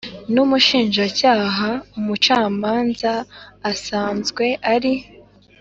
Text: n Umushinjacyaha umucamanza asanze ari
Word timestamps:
n 0.33 0.35
Umushinjacyaha 0.43 1.69
umucamanza 1.97 3.13
asanze 3.71 4.47
ari 4.73 4.93